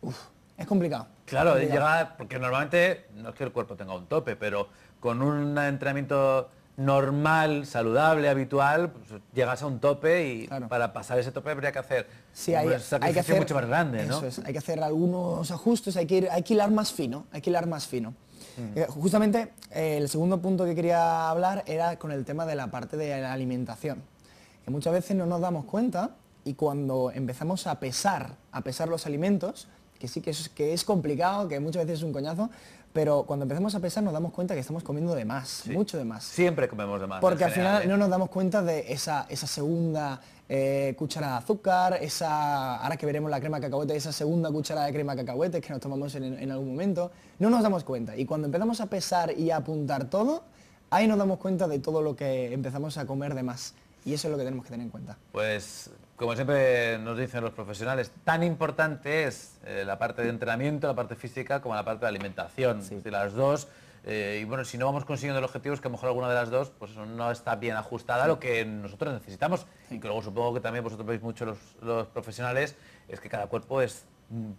Uf, 0.00 0.16
es 0.56 0.66
complicado. 0.66 1.06
Claro, 1.26 1.58
llega, 1.58 2.14
porque 2.16 2.38
normalmente, 2.38 3.06
no 3.14 3.30
es 3.30 3.34
que 3.34 3.44
el 3.44 3.52
cuerpo 3.52 3.76
tenga 3.76 3.94
un 3.94 4.06
tope, 4.06 4.36
pero 4.36 4.68
con 5.00 5.22
un 5.22 5.56
entrenamiento 5.58 6.50
normal, 6.76 7.66
saludable, 7.66 8.28
habitual, 8.28 8.90
pues 8.90 9.20
llegas 9.34 9.62
a 9.62 9.66
un 9.66 9.78
tope 9.78 10.26
y 10.26 10.48
para 10.68 10.92
pasar 10.92 11.18
ese 11.18 11.30
tope 11.30 11.50
habría 11.50 11.70
que 11.70 11.78
hacer 11.78 12.06
sí, 12.32 12.54
hay, 12.54 12.66
hay 13.00 13.12
que 13.12 13.20
hacer, 13.20 13.38
mucho 13.38 13.54
más 13.54 13.66
grande, 13.66 14.06
¿no? 14.06 14.20
hay 14.44 14.52
que 14.52 14.58
hacer 14.58 14.82
algunos 14.82 15.50
ajustes, 15.50 15.96
hay 15.96 16.06
que, 16.06 16.16
ir, 16.16 16.28
hay 16.30 16.42
que 16.42 16.54
hilar 16.54 16.70
más 16.70 16.92
fino, 16.92 17.26
hay 17.30 17.40
que 17.40 17.50
hilar 17.50 17.66
más 17.66 17.86
fino. 17.86 18.14
Mm. 18.56 18.78
Eh, 18.78 18.86
justamente 18.88 19.52
eh, 19.70 19.98
el 19.98 20.08
segundo 20.08 20.40
punto 20.40 20.64
que 20.64 20.74
quería 20.74 21.28
hablar 21.28 21.62
era 21.66 21.98
con 21.98 22.10
el 22.10 22.24
tema 22.24 22.46
de 22.46 22.54
la 22.54 22.70
parte 22.70 22.96
de 22.96 23.20
la 23.20 23.32
alimentación, 23.32 24.02
que 24.64 24.70
muchas 24.70 24.92
veces 24.92 25.16
no 25.16 25.26
nos 25.26 25.40
damos 25.40 25.66
cuenta 25.66 26.16
y 26.44 26.54
cuando 26.54 27.10
empezamos 27.14 27.66
a 27.66 27.78
pesar, 27.78 28.36
a 28.50 28.62
pesar 28.62 28.88
los 28.88 29.06
alimentos, 29.06 29.68
que 29.98 30.08
sí 30.08 30.20
que 30.20 30.30
es, 30.30 30.48
que 30.48 30.72
es 30.72 30.84
complicado, 30.84 31.48
que 31.48 31.60
muchas 31.60 31.84
veces 31.84 32.00
es 32.00 32.04
un 32.04 32.12
coñazo, 32.12 32.50
pero 32.92 33.24
cuando 33.24 33.44
empezamos 33.44 33.74
a 33.74 33.80
pesar 33.80 34.02
nos 34.02 34.12
damos 34.12 34.32
cuenta 34.32 34.54
que 34.54 34.60
estamos 34.60 34.82
comiendo 34.82 35.14
de 35.14 35.24
más, 35.24 35.64
mucho 35.66 35.96
de 35.96 36.04
más. 36.04 36.24
Siempre 36.24 36.68
comemos 36.68 37.00
de 37.00 37.06
más. 37.06 37.20
Porque 37.20 37.44
al 37.44 37.52
general, 37.52 37.82
final 37.82 37.90
¿eh? 37.90 37.92
no 37.92 37.96
nos 37.98 38.10
damos 38.10 38.28
cuenta 38.28 38.62
de 38.62 38.92
esa, 38.92 39.26
esa 39.28 39.46
segunda 39.46 40.20
eh, 40.48 40.94
cuchara 40.98 41.28
de 41.28 41.34
azúcar, 41.34 41.98
esa, 42.00 42.76
ahora 42.76 42.96
que 42.96 43.06
veremos 43.06 43.30
la 43.30 43.40
crema 43.40 43.58
de 43.58 43.66
cacahuete, 43.66 43.96
esa 43.96 44.12
segunda 44.12 44.50
cuchara 44.50 44.84
de 44.84 44.92
crema 44.92 45.14
de 45.14 45.24
cacahuete 45.24 45.60
que 45.60 45.70
nos 45.70 45.80
tomamos 45.80 46.14
en, 46.14 46.24
en 46.24 46.50
algún 46.50 46.68
momento, 46.68 47.10
no 47.38 47.48
nos 47.48 47.62
damos 47.62 47.84
cuenta. 47.84 48.16
Y 48.16 48.26
cuando 48.26 48.46
empezamos 48.46 48.80
a 48.80 48.86
pesar 48.86 49.36
y 49.38 49.50
a 49.50 49.56
apuntar 49.56 50.10
todo, 50.10 50.44
ahí 50.90 51.08
nos 51.08 51.18
damos 51.18 51.38
cuenta 51.38 51.66
de 51.68 51.78
todo 51.78 52.02
lo 52.02 52.14
que 52.14 52.52
empezamos 52.52 52.98
a 52.98 53.06
comer 53.06 53.34
de 53.34 53.42
más. 53.42 53.74
Y 54.04 54.14
eso 54.14 54.28
es 54.28 54.32
lo 54.32 54.38
que 54.38 54.44
tenemos 54.44 54.64
que 54.64 54.70
tener 54.70 54.84
en 54.84 54.90
cuenta. 54.90 55.16
Pues 55.30 55.90
como 56.16 56.34
siempre 56.34 56.98
nos 56.98 57.18
dicen 57.18 57.42
los 57.42 57.52
profesionales, 57.52 58.12
tan 58.24 58.42
importante 58.42 59.24
es 59.24 59.58
eh, 59.64 59.82
la 59.84 59.98
parte 59.98 60.22
de 60.22 60.28
entrenamiento, 60.28 60.86
la 60.86 60.94
parte 60.94 61.16
física, 61.16 61.60
como 61.60 61.74
la 61.74 61.84
parte 61.84 62.04
de 62.04 62.08
alimentación. 62.08 62.80
Decir, 62.80 63.12
las 63.12 63.32
dos. 63.32 63.68
eh, 64.04 64.40
y 64.42 64.44
bueno, 64.44 64.64
si 64.64 64.78
no 64.78 64.86
vamos 64.86 65.04
consiguiendo 65.04 65.38
el 65.38 65.44
objetivo, 65.44 65.74
es 65.74 65.80
que 65.80 65.88
a 65.88 65.90
lo 65.90 65.96
mejor 65.96 66.08
alguna 66.08 66.28
de 66.28 66.34
las 66.34 66.50
dos, 66.50 66.70
pues 66.78 66.92
eso 66.92 67.06
no 67.06 67.30
está 67.30 67.56
bien 67.56 67.76
ajustada 67.76 68.24
a 68.24 68.28
lo 68.28 68.38
que 68.38 68.64
nosotros 68.64 69.14
necesitamos. 69.14 69.66
Y 69.90 69.98
que 69.98 70.06
luego 70.06 70.22
supongo 70.22 70.54
que 70.54 70.60
también 70.60 70.84
vosotros 70.84 71.06
veis 71.06 71.22
mucho 71.22 71.44
los, 71.44 71.58
los 71.80 72.06
profesionales, 72.08 72.76
es 73.08 73.20
que 73.20 73.28
cada 73.28 73.46
cuerpo 73.46 73.80
es 73.80 74.04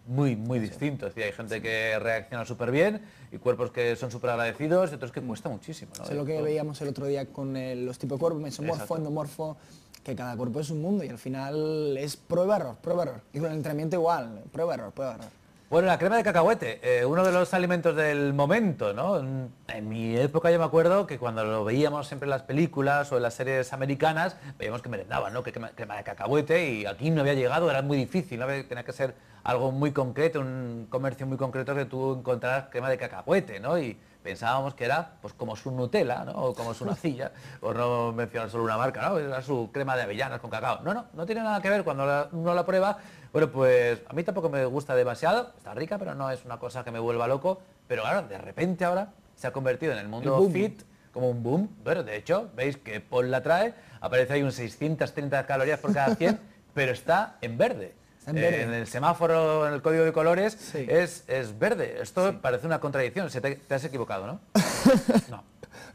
muy, 0.08 0.36
muy 0.36 0.60
distinto. 0.60 1.08
Es 1.08 1.16
decir, 1.16 1.32
hay 1.32 1.36
gente 1.36 1.62
que 1.62 1.98
reacciona 2.00 2.46
súper 2.46 2.72
bien 2.72 3.02
y 3.32 3.38
cuerpos 3.38 3.72
que 3.72 3.96
son 3.96 4.12
súper 4.12 4.30
agradecidos 4.32 4.92
y 4.92 4.96
otros 4.96 5.12
que 5.12 5.22
cuesta 5.22 5.50
muchísimo. 5.50 5.92
es 6.04 6.12
lo 6.12 6.26
que 6.26 6.42
veíamos 6.42 6.82
el 6.82 6.90
otro 6.90 7.08
día 7.08 7.26
con 7.26 7.58
eh, 7.58 7.76
los 7.76 7.98
tipos 7.98 8.18
de 8.18 8.22
cuerpos, 8.22 8.42
mesomorfo, 8.42 8.98
endomorfo, 8.98 9.58
que 10.04 10.16
cada 10.16 10.36
cuerpo 10.36 10.60
es 10.60 10.70
un 10.70 10.82
mundo 10.82 11.04
y 11.04 11.10
al 11.10 11.18
final 11.18 11.98
es 11.98 12.18
prueba-error, 12.18 12.76
prueba-error. 12.82 13.22
Y 13.34 13.40
con 13.40 13.50
el 13.50 13.58
entrenamiento 13.58 13.96
igual, 13.96 14.44
prueba-error, 14.52 14.92
prueba-error. 14.92 15.44
Bueno, 15.70 15.88
la 15.88 15.98
crema 15.98 16.18
de 16.18 16.24
cacahuete, 16.24 16.80
eh, 16.84 17.04
uno 17.04 17.24
de 17.26 17.32
los 17.32 17.52
alimentos 17.56 17.96
del 17.96 18.34
momento, 18.34 18.94
¿no? 18.94 19.18
En, 19.18 19.90
mi 19.90 20.16
época 20.16 20.52
yo 20.52 20.60
me 20.60 20.66
acuerdo 20.66 21.08
que 21.08 21.18
cuando 21.18 21.44
lo 21.44 21.66
veíamos 21.66 22.08
siempre 22.08 22.28
en 22.28 22.30
las 22.30 22.44
películas 22.44 23.12
o 23.12 23.18
en 23.18 23.24
las 23.24 23.34
series 23.34 23.74
americanas, 23.74 24.38
veíamos 24.60 24.84
que 24.84 24.90
merendaban, 24.90 25.34
¿no? 25.34 25.42
Que 25.42 25.52
crema, 25.52 25.70
crema 25.70 25.98
de 25.98 26.04
cacahuete 26.04 26.70
y 26.70 26.86
aquí 26.86 27.10
no 27.10 27.22
había 27.22 27.34
llegado, 27.34 27.72
era 27.72 27.82
muy 27.82 27.98
difícil, 27.98 28.40
¿no? 28.40 28.46
Tenía 28.46 28.84
que 28.84 28.94
ser 28.94 29.16
algo 29.44 29.72
muy 29.72 29.92
concreto, 29.92 30.42
un 30.42 30.86
comercio 30.92 31.26
muy 31.26 31.38
concreto 31.38 31.74
que 31.74 31.86
tú 31.86 32.20
encontraras 32.20 32.66
crema 32.70 32.88
de 32.90 32.98
cacahuete, 33.00 33.60
¿no? 33.60 33.80
Pensábamos 34.24 34.74
que 34.74 34.86
era 34.86 35.12
pues 35.22 35.34
como 35.34 35.56
su 35.56 35.70
Nutella, 35.72 36.24
¿no? 36.26 36.32
O 36.34 36.54
como 36.56 36.74
su 36.74 36.86
nacilla, 36.86 37.32
por 37.60 37.76
no 37.76 38.12
mencionar 38.14 38.50
solo 38.50 38.64
una 38.64 38.78
marca, 38.78 39.08
¿no? 39.10 39.20
Era 39.20 39.42
su 39.42 39.70
crema 39.72 39.96
de 39.96 40.04
avellanas 40.04 40.40
con 40.40 40.50
cacao. 40.50 40.80
No, 40.82 40.94
no, 40.94 41.06
no 41.14 41.26
tiene 41.26 41.42
nada 41.44 41.62
que 41.62 41.70
ver 41.70 41.84
cuando 41.84 42.06
la- 42.06 42.30
uno 42.32 42.54
la 42.54 42.66
prueba. 42.66 42.98
Bueno, 43.32 43.52
pues 43.52 44.02
a 44.08 44.14
mí 44.14 44.24
tampoco 44.24 44.50
me 44.50 44.66
gusta 44.66 44.96
demasiado, 44.96 45.52
está 45.58 45.74
rica, 45.74 45.98
pero 45.98 46.16
no 46.16 46.30
es 46.32 46.46
una 46.46 46.58
cosa 46.58 46.84
que 46.84 46.92
me 46.92 47.00
vuelva 47.00 47.28
loco. 47.28 47.62
Pero 47.88 48.04
claro, 48.04 48.24
de 48.28 48.38
repente 48.38 48.86
ahora 48.86 49.10
se 49.36 49.48
ha 49.48 49.52
convertido 49.52 49.92
en 49.92 50.00
el 50.00 50.08
mundo 50.08 50.38
boom. 50.38 50.52
fit 50.54 50.82
como 51.12 51.30
un 51.30 51.44
boom. 51.44 51.70
Bueno, 51.84 52.04
de 52.04 52.16
hecho, 52.16 52.50
veis 52.56 52.78
que 52.78 53.00
Paul 53.02 53.30
la 53.30 53.44
trae, 53.44 53.74
aparece 54.02 54.34
ahí 54.34 54.42
un 54.44 54.52
630 54.52 55.46
calorías 55.46 55.80
por 55.80 55.94
cada 55.94 56.16
100, 56.16 56.40
pero 56.74 56.92
está 56.92 57.36
en 57.42 57.58
verde. 57.58 57.94
En. 58.28 58.38
Eh, 58.38 58.62
en 58.64 58.74
el 58.74 58.88
semáforo, 58.88 59.68
en 59.68 59.74
el 59.74 59.82
código 59.82 60.04
de 60.04 60.14
colores, 60.14 60.58
Sí. 60.72 60.86
es, 60.88 61.24
es 61.28 61.58
verde. 61.58 61.98
Esto 62.02 62.40
parece 62.42 62.66
una 62.68 62.80
contradicción. 62.80 63.30
Se 63.30 63.42
te, 63.42 63.56
te 63.56 63.76
has 63.76 63.84
equivocado, 63.84 64.28
¿no? 64.28 64.40
no. 65.30 65.44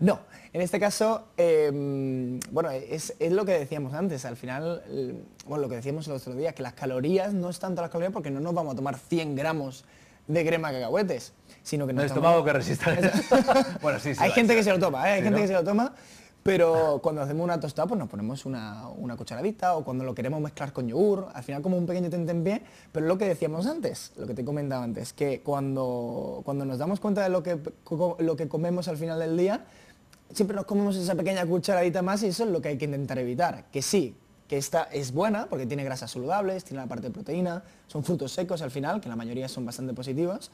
No, 0.00 0.20
en 0.52 0.60
este 0.60 0.78
caso, 0.78 1.26
eh, 1.36 1.70
bueno, 2.52 2.70
es, 2.70 3.14
es 3.18 3.32
lo 3.32 3.44
que 3.44 3.52
decíamos 3.58 3.94
antes, 3.94 4.24
al 4.24 4.36
final, 4.36 4.82
el- 4.88 5.24
bueno, 5.46 5.62
lo 5.62 5.68
que 5.68 5.76
decíamos 5.76 6.06
el 6.06 6.14
otro 6.14 6.34
día, 6.34 6.52
que 6.52 6.62
las 6.62 6.74
calorías 6.74 7.32
no 7.32 7.50
es 7.50 7.58
tanto 7.58 7.82
las 7.82 7.90
calorías 7.90 8.12
porque 8.12 8.30
no 8.30 8.38
nos 8.38 8.54
vamos 8.54 8.74
a 8.74 8.76
tomar 8.76 8.96
100 8.96 9.34
gramos 9.34 9.84
de 10.28 10.46
crema 10.46 10.70
de 10.70 10.78
cacahuetes, 10.80 11.32
sino 11.64 11.86
que 11.86 11.92
No 11.92 12.02
tomamos- 12.02 12.06
estómago 12.16 12.44
que 12.44 12.52
resista. 12.52 12.96
bueno, 13.82 13.98
sí, 13.98 14.14
sí. 14.14 14.20
hay 14.22 14.30
gente 14.32 14.54
que 14.54 14.62
se 14.62 14.70
lo 14.70 14.78
toma, 14.78 15.08
¿eh? 15.08 15.12
hay 15.14 15.18
Sí, 15.20 15.24
gente 15.24 15.38
¿no? 15.40 15.42
que 15.42 15.48
se 15.48 15.54
lo 15.54 15.64
toma, 15.64 15.94
pero 16.42 17.00
cuando 17.02 17.20
hacemos 17.22 17.44
una 17.44 17.60
tostada 17.60 17.86
pues 17.86 17.98
nos 17.98 18.08
ponemos 18.08 18.46
una, 18.46 18.88
una 18.88 19.16
cucharadita 19.16 19.76
o 19.76 19.84
cuando 19.84 20.04
lo 20.04 20.14
queremos 20.14 20.40
mezclar 20.40 20.72
con 20.72 20.88
yogur, 20.88 21.28
al 21.34 21.42
final 21.42 21.60
como 21.60 21.76
un 21.76 21.86
pequeño 21.86 22.08
tentempié, 22.08 22.62
pero 22.92 23.06
lo 23.06 23.18
que 23.18 23.26
decíamos 23.26 23.66
antes, 23.66 24.12
lo 24.16 24.26
que 24.26 24.34
te 24.34 24.44
comentaba 24.44 24.82
antes, 24.82 25.12
que 25.12 25.40
cuando, 25.42 26.40
cuando 26.44 26.64
nos 26.64 26.78
damos 26.78 27.00
cuenta 27.00 27.22
de 27.22 27.28
lo 27.28 27.42
que, 27.42 27.58
lo 28.18 28.36
que 28.36 28.48
comemos 28.48 28.88
al 28.88 28.96
final 28.96 29.18
del 29.18 29.36
día, 29.36 29.64
siempre 30.32 30.56
nos 30.56 30.66
comemos 30.66 30.96
esa 30.96 31.14
pequeña 31.14 31.44
cucharadita 31.46 32.02
más 32.02 32.22
y 32.22 32.28
eso 32.28 32.44
es 32.44 32.50
lo 32.50 32.60
que 32.60 32.68
hay 32.68 32.78
que 32.78 32.86
intentar 32.86 33.18
evitar, 33.18 33.64
que 33.70 33.82
sí, 33.82 34.16
que 34.48 34.56
esta 34.56 34.84
es 34.84 35.12
buena 35.12 35.46
porque 35.46 35.66
tiene 35.66 35.84
grasas 35.84 36.10
saludables, 36.10 36.64
tiene 36.64 36.82
la 36.82 36.88
parte 36.88 37.08
de 37.08 37.12
proteína, 37.12 37.62
son 37.86 38.02
frutos 38.02 38.32
secos 38.32 38.62
al 38.62 38.70
final, 38.70 39.00
que 39.00 39.08
la 39.08 39.16
mayoría 39.16 39.48
son 39.48 39.66
bastante 39.66 39.92
positivos, 39.92 40.50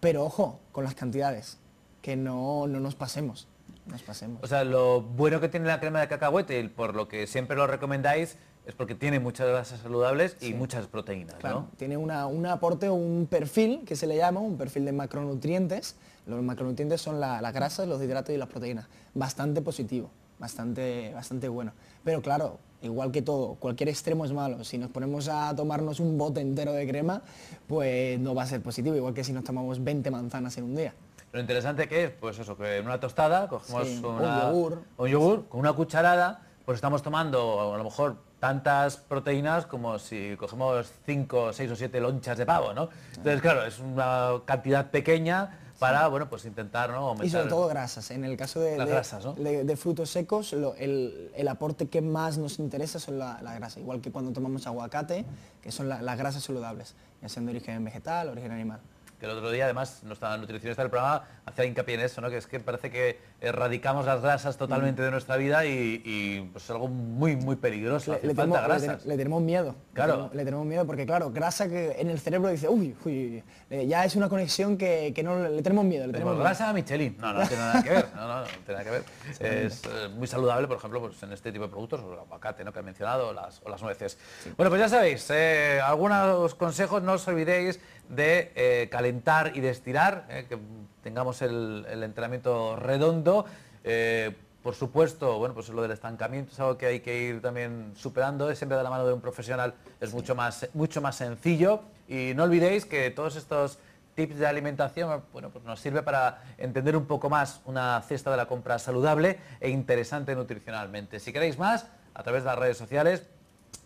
pero 0.00 0.24
ojo 0.24 0.58
con 0.72 0.84
las 0.84 0.94
cantidades, 0.94 1.58
que 2.02 2.16
no, 2.16 2.66
no 2.66 2.80
nos 2.80 2.94
pasemos, 2.94 3.46
nos 3.90 4.02
pasemos. 4.02 4.38
O 4.42 4.46
sea, 4.46 4.64
lo 4.64 5.02
bueno 5.02 5.40
que 5.40 5.48
tiene 5.48 5.66
la 5.66 5.80
crema 5.80 6.00
de 6.00 6.08
cacahuete 6.08 6.60
y 6.60 6.68
por 6.68 6.94
lo 6.94 7.08
que 7.08 7.26
siempre 7.26 7.56
lo 7.56 7.66
recomendáis 7.66 8.36
es 8.66 8.74
porque 8.74 8.94
tiene 8.94 9.18
muchas 9.20 9.48
grasas 9.48 9.80
saludables 9.80 10.36
y 10.40 10.52
muchas 10.54 10.86
proteínas, 10.86 11.36
Claro, 11.36 11.60
¿no? 11.60 11.68
tiene 11.78 11.96
una, 11.96 12.26
un 12.26 12.44
aporte 12.46 12.88
o 12.88 12.94
un 12.94 13.26
perfil 13.28 13.82
que 13.86 13.96
se 13.96 14.06
le 14.06 14.16
llama, 14.16 14.40
un 14.40 14.56
perfil 14.58 14.84
de 14.84 14.92
macronutrientes. 14.92 15.96
Los 16.26 16.42
macronutrientes 16.42 17.00
son 17.00 17.18
la- 17.20 17.40
las 17.40 17.52
grasas, 17.54 17.88
los 17.88 18.00
hidratos 18.02 18.34
y 18.34 18.38
las 18.38 18.48
proteínas. 18.48 18.86
Bastante 19.14 19.62
positivo, 19.62 20.10
bastante, 20.38 21.10
bastante 21.14 21.48
bueno. 21.48 21.72
Pero 22.04 22.20
claro, 22.22 22.58
igual 22.82 23.10
que 23.10 23.22
todo, 23.22 23.54
cualquier 23.54 23.88
extremo 23.88 24.24
es 24.26 24.32
malo. 24.32 24.62
Si 24.62 24.76
nos 24.78 24.90
ponemos 24.90 25.28
a 25.28 25.54
tomarnos 25.56 25.98
un 25.98 26.16
bote 26.18 26.40
entero 26.40 26.72
de 26.72 26.86
crema, 26.86 27.22
pues 27.66 28.20
no 28.20 28.34
va 28.34 28.42
a 28.42 28.46
ser 28.46 28.62
positivo, 28.62 28.94
igual 28.94 29.14
que 29.14 29.24
si 29.24 29.32
nos 29.32 29.42
tomamos 29.44 29.82
20 29.82 30.10
manzanas 30.10 30.56
en 30.58 30.64
un 30.64 30.76
día. 30.76 30.94
Lo 31.32 31.40
interesante 31.40 31.88
que 31.88 32.04
es, 32.04 32.10
pues 32.10 32.38
eso, 32.38 32.56
que 32.56 32.78
en 32.78 32.86
una 32.86 32.98
tostada 32.98 33.46
cogemos 33.48 33.86
Sí, 33.86 34.02
una- 34.04 34.46
un 34.48 34.52
yogur. 34.52 34.82
un 34.98 35.08
yogur 35.08 35.48
con 35.48 35.60
una 35.60 35.72
cucharada, 35.72 36.42
pues 36.64 36.76
estamos 36.76 37.02
tomando 37.02 37.72
a 37.74 37.78
lo 37.78 37.84
mejor 37.84 38.16
tantas 38.40 38.96
proteínas 38.96 39.66
como 39.66 39.98
si 39.98 40.34
cogemos 40.36 40.90
5, 41.06 41.52
6 41.52 41.70
o 41.70 41.76
7 41.76 42.00
lonchas 42.00 42.36
de 42.38 42.46
pavo, 42.46 42.72
¿no? 42.72 42.88
Entonces, 43.16 43.40
claro, 43.42 43.64
es 43.64 43.78
una 43.78 44.40
cantidad 44.44 44.90
pequeña 44.90 45.58
para, 45.78 46.08
bueno, 46.08 46.28
pues 46.28 46.44
intentar, 46.46 46.90
¿no? 46.90 47.12
Y 47.22 47.30
sobre 47.30 47.44
Aumentar- 47.44 47.48
todo 47.48 47.68
grasas. 47.68 48.10
En 48.10 48.24
el 48.24 48.36
caso 48.36 48.60
de, 48.60 48.76
Las 48.76 48.86
de- 48.86 48.92
grasas, 48.92 49.24
¿no? 49.24 49.32
de- 49.34 49.64
de 49.64 49.76
frutos 49.76 50.10
secos, 50.10 50.52
lo- 50.52 50.74
el, 50.74 51.30
el 51.34 51.48
aporte 51.48 51.88
que 51.88 52.02
más 52.02 52.38
nos 52.38 52.58
interesa 52.58 52.98
son 52.98 53.18
la, 53.18 53.40
la 53.42 53.54
grasa. 53.54 53.78
Igual 53.80 54.00
que 54.00 54.10
cuando 54.10 54.32
tomamos 54.32 54.66
aguacate, 54.66 55.24
que 55.62 55.70
son 55.70 55.88
la- 55.88 56.02
las 56.02 56.18
grasas 56.18 56.42
saludables, 56.42 56.94
ya 57.22 57.28
sean 57.28 57.46
de 57.46 57.52
origen 57.52 57.82
vegetal 57.84 58.28
o 58.28 58.32
origen 58.32 58.50
animal. 58.52 58.80
Que 59.20 59.26
el 59.26 59.32
otro 59.32 59.50
día, 59.50 59.64
además, 59.64 60.02
nuestra 60.02 60.34
nutricionista 60.38 60.82
del 60.82 60.90
programa 60.90 61.24
hacía 61.44 61.66
hincapié 61.66 61.96
en 61.96 62.00
eso, 62.00 62.22
¿no? 62.22 62.30
Que 62.30 62.38
es 62.38 62.46
que 62.46 62.58
parece 62.58 62.90
que 62.90 63.18
erradicamos 63.40 64.04
las 64.06 64.20
grasas 64.20 64.56
totalmente 64.56 65.00
de 65.02 65.10
nuestra 65.10 65.36
vida 65.36 65.64
y, 65.64 66.02
y, 66.04 66.40
pues, 66.52 66.64
es 66.64 66.70
algo 66.70 66.88
muy, 66.88 67.36
muy 67.36 67.56
peligroso. 67.56 68.12
Le, 68.12 68.18
Hace 68.18 68.26
le 68.26 68.34
falta 68.34 68.60
tenemos, 68.60 68.78
le 68.80 68.86
grasas. 68.86 69.02
ten- 69.02 69.08
le 69.10 69.16
tenemos 69.16 69.42
miedo. 69.42 69.74
Claro. 69.94 70.12
Le 70.12 70.16
tenemos, 70.18 70.34
le 70.36 70.44
tenemos 70.44 70.66
miedo 70.66 70.86
porque, 70.86 71.06
claro, 71.06 71.30
grasa 71.30 71.68
que 71.68 71.92
en 71.98 72.10
el 72.10 72.20
cerebro 72.20 72.50
dice, 72.50 72.68
uy, 72.68 72.94
uy, 73.04 73.42
eh, 73.70 73.86
ya 73.86 74.04
es 74.04 74.14
una 74.16 74.28
conexión 74.28 74.76
que, 74.76 75.12
que 75.14 75.22
no 75.22 75.48
le 75.48 75.62
tenemos 75.62 75.84
miedo. 75.84 76.06
Le 76.06 76.12
tenemos 76.12 76.32
Tenemos 76.32 76.34
miedo. 76.34 76.44
grasa 76.44 76.72
Michelin. 76.72 77.16
No, 77.18 77.32
no 77.32 77.48
tiene 77.48 77.62
nada 77.62 77.82
que 77.82 77.90
ver. 77.90 78.06
No, 78.14 78.28
no, 78.28 78.40
no 78.40 78.46
tiene 78.46 78.72
nada 78.72 78.84
que 78.84 78.90
ver. 78.90 79.02
Es 79.40 79.82
eh, 79.84 80.08
muy 80.14 80.26
saludable, 80.26 80.68
por 80.68 80.76
ejemplo, 80.76 81.00
pues, 81.00 81.22
en 81.22 81.32
este 81.32 81.50
tipo 81.50 81.64
de 81.64 81.70
productos, 81.70 82.00
o 82.00 82.12
el 82.12 82.18
aguacate, 82.18 82.62
¿no? 82.64 82.72
Que 82.72 82.80
he 82.80 82.82
mencionado, 82.82 83.28
o 83.28 83.32
las, 83.32 83.62
o 83.64 83.68
las 83.70 83.82
nueces. 83.82 84.18
Bueno, 84.56 84.68
pues 84.70 84.80
ya 84.80 84.88
sabéis, 84.88 85.26
eh, 85.30 85.80
algunos 85.82 86.54
consejos, 86.56 87.02
no 87.02 87.12
os 87.14 87.26
olvidéis 87.26 87.80
de 88.08 88.52
eh, 88.54 88.88
calentar 88.90 89.52
y 89.56 89.60
de 89.60 89.70
estirar, 89.70 90.26
que 90.48 90.58
tengamos 91.02 91.42
el, 91.42 91.86
el 91.88 92.02
entrenamiento 92.02 92.76
redondo. 92.76 93.44
Eh, 93.84 94.34
por 94.62 94.74
supuesto, 94.74 95.38
bueno, 95.38 95.54
pues 95.54 95.70
lo 95.70 95.80
del 95.80 95.90
estancamiento 95.90 96.52
es 96.52 96.60
algo 96.60 96.76
que 96.76 96.86
hay 96.86 97.00
que 97.00 97.22
ir 97.22 97.40
también 97.40 97.92
superando, 97.96 98.50
es 98.50 98.58
siempre 98.58 98.76
de 98.76 98.84
la 98.84 98.90
mano 98.90 99.06
de 99.06 99.14
un 99.14 99.20
profesional, 99.20 99.74
es 100.00 100.12
mucho, 100.12 100.34
más, 100.34 100.68
mucho 100.74 101.00
más 101.00 101.16
sencillo. 101.16 101.80
Y 102.08 102.32
no 102.34 102.44
olvidéis 102.44 102.84
que 102.84 103.10
todos 103.10 103.36
estos 103.36 103.78
tips 104.14 104.38
de 104.38 104.46
alimentación, 104.46 105.22
bueno, 105.32 105.48
pues 105.50 105.64
nos 105.64 105.80
sirve 105.80 106.02
para 106.02 106.42
entender 106.58 106.94
un 106.94 107.06
poco 107.06 107.30
más 107.30 107.62
una 107.64 108.02
cesta 108.02 108.30
de 108.30 108.36
la 108.36 108.46
compra 108.46 108.78
saludable 108.78 109.38
e 109.60 109.70
interesante 109.70 110.34
nutricionalmente. 110.34 111.20
Si 111.20 111.32
queréis 111.32 111.58
más, 111.58 111.86
a 112.12 112.22
través 112.22 112.42
de 112.42 112.50
las 112.50 112.58
redes 112.58 112.76
sociales 112.76 113.22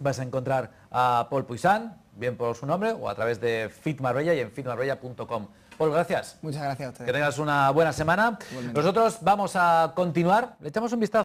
vais 0.01 0.19
a 0.19 0.23
encontrar 0.25 0.73
a 0.91 1.29
Paul 1.31 1.47
Puisan, 1.47 2.01
bien 2.17 2.37
por 2.37 2.57
su 2.57 2.67
nombre, 2.67 2.93
o 2.93 3.09
a 3.09 3.15
través 3.15 3.41
de 3.41 3.71
Fit 3.71 4.01
Marbella 4.01 4.35
y 4.35 4.41
en 4.41 4.51
fitmarbella.com. 4.51 5.49
Paul, 5.79 5.91
gracias. 5.93 6.37
Muchas 6.43 6.63
gracias 6.63 6.89
a 6.89 6.93
Que 6.93 7.03
ustedes. 7.03 7.13
tengas 7.13 7.39
una 7.39 7.71
buena 7.71 7.93
semana. 7.93 8.39
Igualmente. 8.51 8.81
Nosotros 8.81 9.19
vamos 9.21 9.53
a 9.57 9.93
continuar. 9.95 10.55
Le 10.61 10.69
echamos 10.69 10.93
un 10.93 11.01
vistazo. 11.01 11.23